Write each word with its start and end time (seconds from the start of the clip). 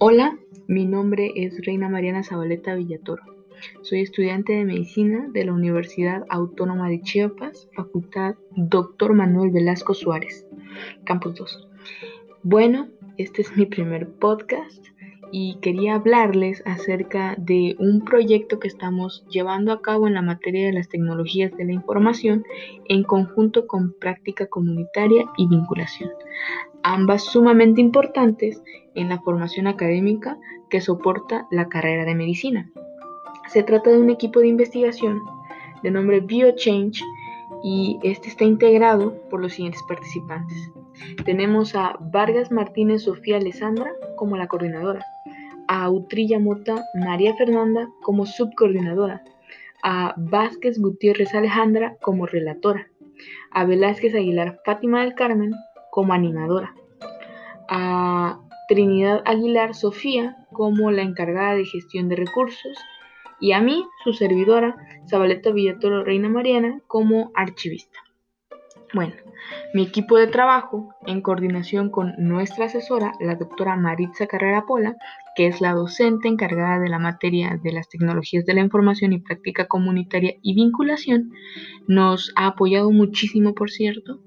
Hola, 0.00 0.38
mi 0.68 0.86
nombre 0.86 1.32
es 1.34 1.60
Reina 1.66 1.88
Mariana 1.88 2.22
Zabaleta 2.22 2.76
Villatoro. 2.76 3.24
Soy 3.82 4.02
estudiante 4.02 4.52
de 4.52 4.64
medicina 4.64 5.26
de 5.32 5.44
la 5.44 5.52
Universidad 5.52 6.24
Autónoma 6.28 6.88
de 6.88 7.02
Chiapas, 7.02 7.68
Facultad 7.74 8.36
Dr. 8.54 9.14
Manuel 9.14 9.50
Velasco 9.50 9.94
Suárez, 9.94 10.46
Campus 11.04 11.34
2. 11.34 11.68
Bueno, 12.44 12.86
este 13.16 13.42
es 13.42 13.56
mi 13.56 13.66
primer 13.66 14.08
podcast 14.08 14.86
y 15.32 15.58
quería 15.60 15.94
hablarles 15.94 16.62
acerca 16.64 17.34
de 17.36 17.74
un 17.78 18.04
proyecto 18.04 18.58
que 18.58 18.68
estamos 18.68 19.24
llevando 19.28 19.72
a 19.72 19.82
cabo 19.82 20.06
en 20.06 20.14
la 20.14 20.22
materia 20.22 20.66
de 20.66 20.72
las 20.72 20.88
tecnologías 20.88 21.56
de 21.56 21.64
la 21.64 21.72
información 21.72 22.44
en 22.88 23.02
conjunto 23.02 23.66
con 23.66 23.92
práctica 23.98 24.46
comunitaria 24.46 25.24
y 25.36 25.48
vinculación, 25.48 26.10
ambas 26.82 27.24
sumamente 27.24 27.80
importantes 27.80 28.62
en 28.94 29.08
la 29.08 29.20
formación 29.20 29.66
académica 29.66 30.38
que 30.70 30.80
soporta 30.80 31.46
la 31.50 31.68
carrera 31.68 32.04
de 32.04 32.14
medicina. 32.14 32.70
Se 33.48 33.62
trata 33.62 33.90
de 33.90 33.98
un 33.98 34.10
equipo 34.10 34.40
de 34.40 34.48
investigación 34.48 35.22
de 35.82 35.90
nombre 35.90 36.20
BioChange 36.20 37.02
y 37.62 37.98
este 38.02 38.28
está 38.28 38.44
integrado 38.44 39.14
por 39.30 39.40
los 39.40 39.54
siguientes 39.54 39.82
participantes. 39.88 40.70
Tenemos 41.24 41.74
a 41.74 41.96
Vargas 42.00 42.50
Martínez 42.50 43.02
Sofía 43.02 43.36
Alessandra 43.36 43.92
como 44.16 44.36
la 44.36 44.48
coordinadora, 44.48 45.04
a 45.68 45.90
Utrilla 45.90 46.38
Mota 46.38 46.84
María 46.94 47.34
Fernanda 47.36 47.88
como 48.02 48.26
subcoordinadora, 48.26 49.22
a 49.82 50.14
Vázquez 50.16 50.78
Gutiérrez 50.78 51.34
Alejandra 51.34 51.96
como 52.00 52.26
relatora, 52.26 52.88
a 53.50 53.64
Velázquez 53.64 54.14
Aguilar 54.14 54.60
Fátima 54.64 55.02
del 55.02 55.14
Carmen 55.14 55.54
como 55.98 56.12
animadora, 56.12 56.76
a 57.68 58.38
Trinidad 58.68 59.20
Aguilar 59.24 59.74
Sofía 59.74 60.36
como 60.52 60.92
la 60.92 61.02
encargada 61.02 61.56
de 61.56 61.64
gestión 61.64 62.08
de 62.08 62.14
recursos 62.14 62.78
y 63.40 63.50
a 63.50 63.60
mí, 63.60 63.84
su 64.04 64.12
servidora, 64.12 64.76
Zabaleta 65.10 65.50
Villatoro 65.50 66.04
Reina 66.04 66.28
Mariana, 66.28 66.80
como 66.86 67.32
archivista. 67.34 67.98
Bueno, 68.94 69.14
mi 69.74 69.82
equipo 69.82 70.16
de 70.18 70.28
trabajo, 70.28 70.94
en 71.04 71.20
coordinación 71.20 71.90
con 71.90 72.14
nuestra 72.16 72.66
asesora, 72.66 73.14
la 73.18 73.34
doctora 73.34 73.74
Maritza 73.74 74.28
Carrera 74.28 74.66
Pola, 74.68 74.94
que 75.34 75.48
es 75.48 75.60
la 75.60 75.72
docente 75.72 76.28
encargada 76.28 76.78
de 76.78 76.88
la 76.88 77.00
materia 77.00 77.58
de 77.60 77.72
las 77.72 77.88
tecnologías 77.88 78.46
de 78.46 78.54
la 78.54 78.60
información 78.60 79.12
y 79.12 79.18
práctica 79.18 79.66
comunitaria 79.66 80.34
y 80.42 80.54
vinculación, 80.54 81.32
nos 81.88 82.32
ha 82.36 82.46
apoyado 82.46 82.92
muchísimo, 82.92 83.52
por 83.52 83.70
cierto, 83.70 84.20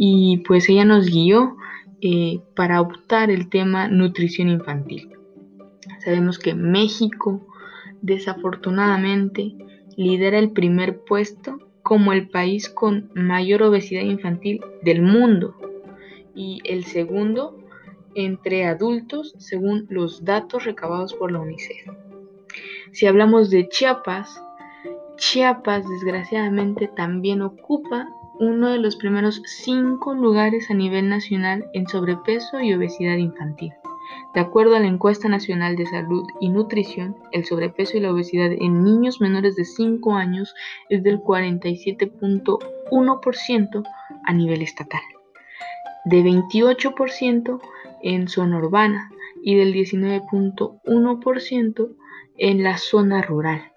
y 0.00 0.38
pues 0.46 0.68
ella 0.68 0.84
nos 0.84 1.06
guió 1.06 1.56
eh, 2.00 2.40
para 2.54 2.80
optar 2.80 3.32
el 3.32 3.50
tema 3.50 3.88
nutrición 3.88 4.48
infantil. 4.48 5.10
Sabemos 6.04 6.38
que 6.38 6.54
México, 6.54 7.44
desafortunadamente, 8.00 9.56
lidera 9.96 10.38
el 10.38 10.52
primer 10.52 11.00
puesto 11.00 11.58
como 11.82 12.12
el 12.12 12.28
país 12.28 12.68
con 12.68 13.10
mayor 13.14 13.64
obesidad 13.64 14.02
infantil 14.02 14.60
del 14.82 15.02
mundo 15.02 15.56
y 16.32 16.60
el 16.64 16.84
segundo 16.84 17.56
entre 18.14 18.66
adultos 18.66 19.34
según 19.38 19.86
los 19.90 20.24
datos 20.24 20.64
recabados 20.64 21.12
por 21.14 21.32
la 21.32 21.40
UNICEF. 21.40 21.88
Si 22.92 23.06
hablamos 23.06 23.50
de 23.50 23.68
Chiapas, 23.68 24.40
Chiapas 25.16 25.88
desgraciadamente 25.88 26.86
también 26.86 27.42
ocupa 27.42 28.08
uno 28.38 28.70
de 28.70 28.78
los 28.78 28.94
primeros 28.96 29.42
cinco 29.44 30.14
lugares 30.14 30.70
a 30.70 30.74
nivel 30.74 31.08
nacional 31.08 31.68
en 31.72 31.88
sobrepeso 31.88 32.60
y 32.60 32.74
obesidad 32.74 33.16
infantil. 33.16 33.72
De 34.34 34.40
acuerdo 34.40 34.76
a 34.76 34.80
la 34.80 34.86
encuesta 34.86 35.28
nacional 35.28 35.76
de 35.76 35.84
salud 35.86 36.24
y 36.40 36.48
nutrición, 36.48 37.16
el 37.32 37.44
sobrepeso 37.44 37.96
y 37.96 38.00
la 38.00 38.12
obesidad 38.12 38.52
en 38.52 38.84
niños 38.84 39.20
menores 39.20 39.56
de 39.56 39.64
5 39.64 40.14
años 40.14 40.54
es 40.88 41.02
del 41.02 41.20
47.1% 41.20 43.82
a 44.24 44.32
nivel 44.32 44.62
estatal, 44.62 45.02
de 46.04 46.22
28% 46.22 47.60
en 48.02 48.28
zona 48.28 48.58
urbana 48.58 49.10
y 49.42 49.56
del 49.56 49.74
19.1% 49.74 51.88
en 52.38 52.62
la 52.62 52.78
zona 52.78 53.20
rural. 53.22 53.72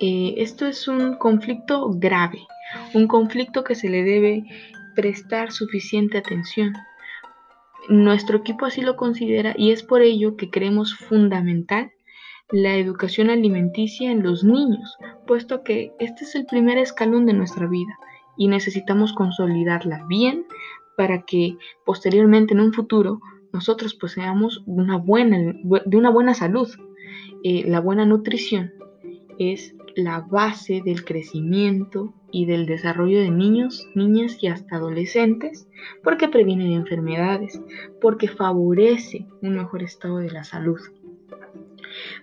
Eh, 0.00 0.36
esto 0.38 0.66
es 0.66 0.88
un 0.88 1.16
conflicto 1.16 1.90
grave, 1.94 2.46
un 2.94 3.06
conflicto 3.06 3.64
que 3.64 3.74
se 3.74 3.88
le 3.88 4.02
debe 4.02 4.44
prestar 4.94 5.52
suficiente 5.52 6.18
atención 6.18 6.74
nuestro 7.88 8.38
equipo 8.38 8.66
así 8.66 8.80
lo 8.80 8.96
considera 8.96 9.54
y 9.56 9.72
es 9.72 9.82
por 9.82 10.02
ello 10.02 10.36
que 10.36 10.50
creemos 10.50 10.94
fundamental 10.94 11.92
la 12.50 12.76
educación 12.76 13.30
alimenticia 13.30 14.10
en 14.10 14.22
los 14.22 14.44
niños, 14.44 14.98
puesto 15.26 15.62
que 15.62 15.92
este 15.98 16.24
es 16.24 16.34
el 16.34 16.44
primer 16.44 16.76
escalón 16.78 17.24
de 17.24 17.32
nuestra 17.32 17.66
vida 17.66 17.98
y 18.36 18.48
necesitamos 18.48 19.12
consolidarla 19.14 20.04
bien 20.06 20.46
para 20.96 21.22
que 21.22 21.56
posteriormente 21.86 22.52
en 22.52 22.60
un 22.60 22.72
futuro 22.72 23.20
nosotros 23.52 23.94
poseamos 23.94 24.62
una 24.66 24.96
buena, 24.96 25.38
de 25.38 25.96
una 25.96 26.10
buena 26.10 26.34
salud. 26.34 26.68
Eh, 27.42 27.64
la 27.66 27.80
buena 27.80 28.06
nutrición 28.06 28.72
es 29.38 29.74
la 29.96 30.20
base 30.20 30.82
del 30.84 31.04
crecimiento 31.04 32.14
y 32.32 32.46
del 32.46 32.66
desarrollo 32.66 33.20
de 33.20 33.30
niños, 33.30 33.86
niñas 33.94 34.38
y 34.40 34.48
hasta 34.48 34.76
adolescentes, 34.76 35.68
porque 36.02 36.28
previene 36.28 36.74
enfermedades, 36.74 37.60
porque 38.00 38.26
favorece 38.26 39.26
un 39.42 39.56
mejor 39.56 39.82
estado 39.82 40.18
de 40.18 40.30
la 40.30 40.42
salud. 40.42 40.80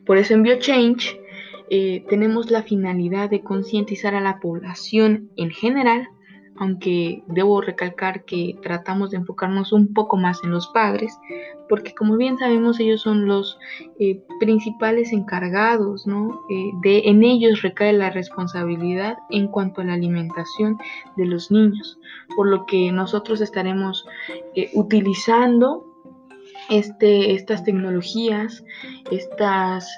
Por 0.06 0.18
eso 0.18 0.34
en 0.34 0.44
BioChange 0.44 1.22
eh, 1.70 2.04
tenemos 2.10 2.50
la 2.50 2.64
finalidad 2.64 3.30
de 3.30 3.42
concientizar 3.44 4.16
a 4.16 4.22
la 4.22 4.40
población 4.40 5.30
en 5.36 5.52
general 5.52 6.10
aunque 6.60 7.24
debo 7.28 7.62
recalcar 7.62 8.26
que 8.26 8.58
tratamos 8.62 9.12
de 9.12 9.18
enfocarnos 9.18 9.72
un 9.72 9.94
poco 9.94 10.18
más 10.18 10.44
en 10.44 10.52
los 10.52 10.68
padres, 10.68 11.18
porque 11.70 11.96
como 11.96 12.18
bien 12.18 12.38
sabemos 12.38 12.80
ellos 12.80 13.02
son 13.02 13.28
los 13.28 13.58
eh, 14.00 14.22
principales 14.40 15.14
encargados, 15.14 16.06
¿no? 16.06 16.42
Eh, 16.50 16.72
de, 16.84 17.04
en 17.06 17.24
ellos 17.24 17.62
recae 17.62 17.94
la 17.94 18.10
responsabilidad 18.10 19.18
en 19.30 19.48
cuanto 19.48 19.82
a 19.82 19.86
la 19.86 19.94
alimentación 19.94 20.78
de 21.16 21.26
los 21.26 21.50
niños, 21.50 21.98
por 22.36 22.48
lo 22.48 22.66
que 22.66 22.92
nosotros 22.92 23.40
estaremos 23.40 24.06
eh, 24.56 24.70
utilizando 24.74 25.86
este, 26.70 27.34
estas 27.34 27.64
tecnologías, 27.64 28.64
estas 29.12 29.90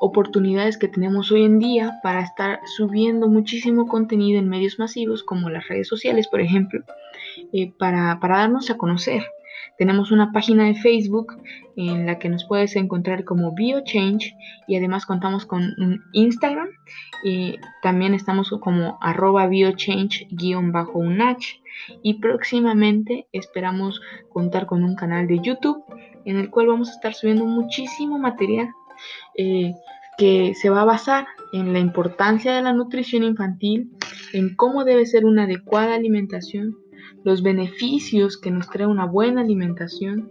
oportunidades 0.00 0.76
que 0.76 0.88
tenemos 0.88 1.32
hoy 1.32 1.44
en 1.44 1.58
día 1.58 1.98
para 2.02 2.20
estar 2.20 2.60
subiendo 2.76 3.28
muchísimo 3.28 3.88
contenido 3.88 4.38
en 4.38 4.48
medios 4.48 4.78
masivos 4.78 5.22
como 5.22 5.50
las 5.50 5.66
redes 5.68 5.88
sociales, 5.88 6.28
por 6.28 6.40
ejemplo, 6.40 6.84
eh, 7.52 7.72
para, 7.78 8.18
darnos 8.20 8.70
a 8.70 8.76
conocer. 8.76 9.24
Tenemos 9.78 10.10
una 10.10 10.32
página 10.32 10.64
de 10.64 10.74
Facebook 10.74 11.34
en 11.76 12.06
la 12.06 12.18
que 12.18 12.30
nos 12.30 12.46
puedes 12.46 12.76
encontrar 12.76 13.24
como 13.24 13.54
BioChange 13.54 14.34
y 14.66 14.76
además 14.76 15.04
contamos 15.04 15.44
con 15.44 15.74
un 15.78 16.02
Instagram 16.12 16.68
y 17.22 17.56
también 17.82 18.14
estamos 18.14 18.50
como 18.60 18.98
arroba 19.02 19.46
BioChange-unach 19.46 21.60
y 22.02 22.14
próximamente 22.20 23.26
esperamos 23.32 24.00
contar 24.30 24.66
con 24.66 24.82
un 24.82 24.96
canal 24.96 25.26
de 25.26 25.40
YouTube 25.40 25.84
en 26.24 26.38
el 26.38 26.48
cual 26.50 26.68
vamos 26.68 26.88
a 26.88 26.92
estar 26.92 27.12
subiendo 27.12 27.44
muchísimo 27.44 28.18
material 28.18 28.70
eh, 29.36 29.74
que 30.18 30.54
se 30.54 30.70
va 30.70 30.82
a 30.82 30.86
basar 30.86 31.26
en 31.52 31.72
la 31.72 31.78
importancia 31.78 32.54
de 32.54 32.62
la 32.62 32.72
nutrición 32.72 33.22
infantil, 33.22 33.90
en 34.32 34.54
cómo 34.54 34.84
debe 34.84 35.06
ser 35.06 35.24
una 35.24 35.44
adecuada 35.44 35.94
alimentación, 35.94 36.76
los 37.24 37.42
beneficios 37.42 38.38
que 38.38 38.50
nos 38.50 38.70
trae 38.70 38.86
una 38.86 39.04
buena 39.04 39.40
alimentación 39.40 40.30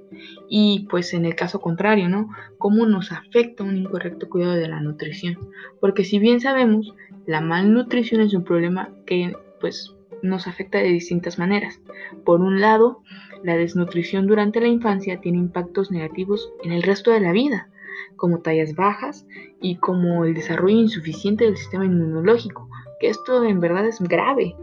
y 0.50 0.88
pues 0.90 1.14
en 1.14 1.26
el 1.26 1.36
caso 1.36 1.60
contrario, 1.60 2.08
¿no? 2.08 2.30
Cómo 2.58 2.86
nos 2.86 3.12
afecta 3.12 3.64
un 3.64 3.78
incorrecto 3.78 4.30
cuidado 4.30 4.54
de 4.54 4.70
la 4.70 4.80
nutrición. 4.80 5.38
Porque 5.82 6.06
si 6.06 6.20
bien 6.20 6.40
sabemos, 6.40 6.94
la 7.26 7.42
malnutrición 7.42 8.22
es 8.22 8.34
un 8.34 8.46
problema 8.46 8.94
que 9.06 9.36
pues 9.60 9.94
nos 10.22 10.48
afecta 10.48 10.78
de 10.78 10.86
distintas 10.86 11.38
maneras. 11.38 11.82
Por 12.24 12.42
un 12.42 12.62
lado, 12.62 13.02
la 13.44 13.56
desnutrición 13.58 14.28
durante 14.28 14.60
la 14.60 14.68
infancia 14.68 15.22
tiene 15.22 15.38
impactos 15.38 15.92
negativos 15.92 16.52
en 16.64 16.72
el 16.72 16.84
resto 16.84 17.12
de 17.12 17.20
la 17.20 17.32
vida 17.32 17.70
como 18.16 18.40
tallas 18.40 18.76
bajas 18.76 19.26
y 19.62 19.78
como 19.78 20.26
el 20.26 20.34
desarrollo 20.34 20.78
insuficiente 20.78 21.46
del 21.46 21.58
sistema 21.58 21.86
inmunológico, 21.86 22.70
que 23.00 23.10
esto 23.10 23.44
en 23.44 23.60
verdad 23.60 23.86
es 23.86 24.00
grave. 24.00 24.56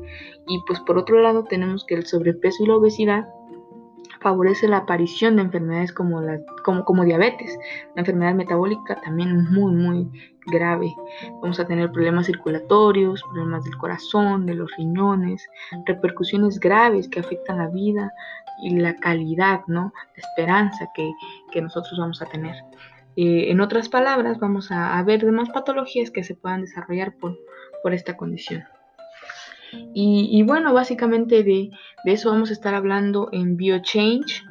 Y 0.47 0.61
pues 0.67 0.81
por 0.81 0.99
otro 0.99 1.21
lado 1.21 1.45
tenemos 1.45 1.85
que 1.85 1.95
el 1.95 2.07
sobrepeso 2.07 2.65
y 2.65 2.67
la 2.67 2.77
obesidad 2.77 3.29
favorece 4.21 4.69
la 4.69 4.79
aparición 4.79 5.37
de 5.37 5.43
enfermedades 5.43 5.93
como, 5.93 6.21
la, 6.21 6.39
como, 6.65 6.85
como 6.85 7.05
diabetes, 7.05 7.59
la 7.97 8.03
enfermedad 8.03 8.35
metabólica 8.35 9.01
también 9.01 9.51
muy, 9.51 9.73
muy 9.73 10.09
grave. 10.47 10.95
Vamos 11.41 11.59
a 11.59 11.67
tener 11.67 11.91
problemas 11.91 12.27
circulatorios, 12.27 13.23
problemas 13.33 13.65
del 13.65 13.77
corazón, 13.77 14.47
de 14.47 14.55
los 14.55 14.71
riñones, 14.77 15.45
repercusiones 15.87 16.61
graves 16.61 17.09
que 17.09 17.21
afectan 17.21 17.59
la 17.59 17.69
vida 17.69 18.13
la 18.63 18.97
calidad 18.97 19.61
¿no? 19.67 19.93
de 20.15 20.23
esperanza 20.23 20.89
que, 20.95 21.61
nosotros 21.61 21.99
vamos 21.99 22.23
a 22.23 22.27
tener. 22.27 22.57
Eh, 23.17 23.51
en 23.51 23.61
otras 23.61 23.89
palabras, 23.89 24.39
vamos 24.39 24.71
a, 24.71 25.03
ver 25.03 25.25
demás 25.25 25.51
patologías 25.51 26.11
que 26.11 26.25
se 26.25 26.35
puedan 26.35 26.63
desarrollar 26.63 27.15
por, 27.17 27.39
por 27.83 27.93
esta 27.93 28.17
condición. 28.17 28.65
Y, 29.95 30.43
bueno, 30.43 30.75
básicamente 30.75 31.43
de, 31.43 31.71
de, 32.05 32.13
eso 32.13 32.31
vamos 32.31 32.51
a 32.51 32.53
estar 32.53 32.75
hablando 32.75 33.29
en 33.33 33.57
BioChange. 33.57 34.45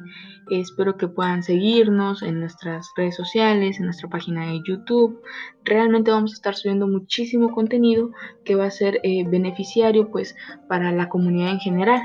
Espero 0.50 0.96
que 0.96 1.06
puedan 1.06 1.44
seguirnos 1.44 2.22
en 2.22 2.40
nuestras 2.40 2.90
redes 2.96 3.16
sociales, 3.16 3.78
en 3.78 3.84
nuestra 3.84 4.08
página 4.08 4.46
de 4.46 4.60
YouTube. 4.66 5.22
Realmente 5.64 6.10
vamos 6.10 6.32
a 6.32 6.34
estar 6.34 6.56
subiendo 6.56 6.88
muchísimo 6.88 7.52
contenido 7.54 8.10
que 8.44 8.56
va 8.56 8.66
a 8.66 8.70
ser 8.70 9.00
eh, 9.04 9.24
beneficiario 9.26 10.10
pues 10.10 10.34
para 10.68 10.90
la 10.90 11.08
comunidad 11.08 11.52
en 11.52 11.60
general. 11.60 12.02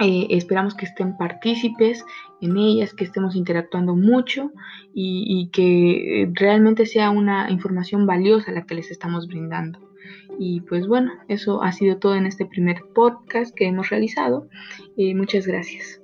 Eh, 0.00 0.26
esperamos 0.30 0.74
que 0.74 0.86
estén 0.86 1.16
partícipes 1.16 2.04
en 2.40 2.56
ellas, 2.56 2.94
que 2.94 3.04
estemos 3.04 3.36
interactuando 3.36 3.94
mucho 3.94 4.50
y, 4.92 5.50
que 5.52 6.22
eh, 6.22 6.30
realmente 6.32 6.86
sea 6.86 7.10
una 7.10 7.50
información 7.50 8.06
valiosa 8.06 8.52
la 8.52 8.66
que 8.66 8.74
les 8.74 8.90
estamos 8.90 9.26
brindando. 9.28 9.78
Y 10.38 10.60
pues 10.62 10.86
bueno, 10.88 11.12
eso 11.28 11.62
ha 11.62 11.72
sido 11.72 11.98
todo 11.98 12.16
en 12.16 12.26
este 12.26 12.44
primer 12.44 12.82
podcast 12.94 13.54
que 13.54 13.66
hemos 13.66 13.90
realizado. 13.90 14.48
muchas 14.96 15.46
gracias. 15.46 16.03